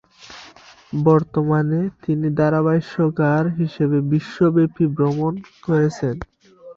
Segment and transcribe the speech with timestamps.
[1.03, 5.33] বর্তমানে তিনি ধারাভাষ্যকার হিসেবে বিশ্বব্যাপী ভ্রমণ
[5.65, 6.15] করছেন।